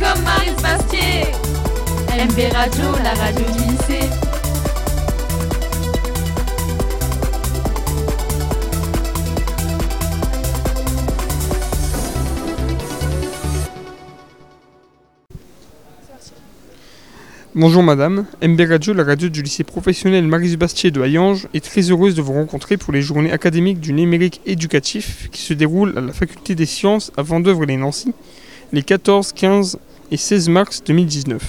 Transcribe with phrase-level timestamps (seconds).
[0.00, 0.50] comme Marie.
[2.20, 4.08] MB Radio, la radio du lycée.
[17.54, 21.90] Bonjour madame, MB Radio, la radio du lycée professionnel Marie Bastier de Hayange, est très
[21.90, 26.00] heureuse de vous rencontrer pour les journées académiques du numérique éducatif qui se déroulent à
[26.00, 28.12] la faculté des sciences à Vendœuvre les Nancy
[28.72, 29.78] les 14, 15
[30.10, 31.42] et 16 mars 2019.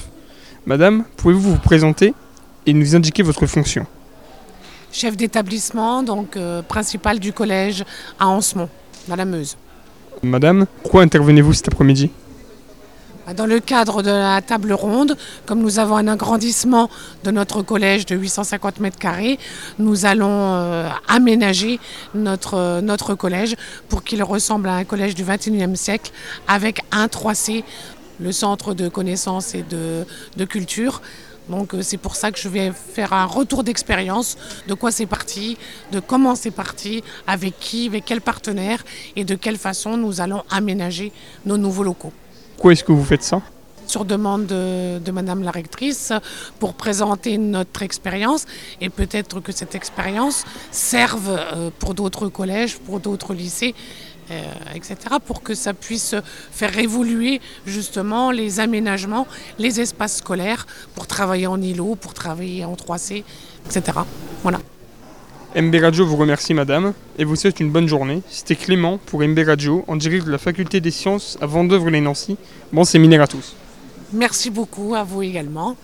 [0.65, 2.13] Madame, pouvez-vous vous présenter
[2.65, 3.85] et nous indiquer votre fonction?
[4.91, 7.84] Chef d'établissement, donc euh, principal du collège
[8.20, 8.70] à Ansemont,
[9.07, 9.57] dans la Meuse.
[10.21, 12.11] Madame, pourquoi intervenez-vous cet après-midi?
[13.35, 15.15] Dans le cadre de la table ronde,
[15.45, 16.90] comme nous avons un agrandissement
[17.23, 19.40] de notre collège de 850 mètres carrés,
[19.79, 21.79] nous allons euh, aménager
[22.13, 23.55] notre, notre collège
[23.90, 26.12] pour qu'il ressemble à un collège du 21e siècle
[26.48, 27.63] avec un 3C,
[28.22, 30.05] le centre de connaissances et de,
[30.46, 31.02] culture.
[31.50, 35.05] Donc euh, c'est pour ça que je vais faire un retour d'expérience de quoi c'est
[35.05, 35.58] parti,
[35.91, 38.84] de comment c'est parti, avec qui, avec quel partenaire
[39.16, 41.12] et de quelle façon nous allons aménager
[41.46, 42.14] nos nouveaux locaux.
[42.55, 43.42] Pourquoi est-ce que vous faites ça?
[43.91, 46.13] Sur demande de, de, Madame la rectrice
[46.59, 48.45] pour présenter notre expérience
[48.79, 53.75] et peut-être que cette expérience serve euh, pour d'autres collèges, pour d'autres lycées,
[54.31, 54.41] euh,
[54.73, 56.15] etc., pour que ça puisse
[56.51, 59.27] faire évoluer justement les aménagements,
[59.59, 63.23] les espaces scolaires pour travailler en îlot, pour travailler en 3C,
[63.65, 63.99] etc.
[64.41, 64.59] Voilà.
[65.53, 68.22] MB Radio vous remercie madame et vous souhaite une bonne journée.
[68.29, 72.38] C'était Clément pour MB Radio en direct de la faculté des sciences à Vendœuvre-les-Nancy.
[72.72, 73.57] Bon séminaire à tous.
[74.13, 75.75] Merci beaucoup à vous également.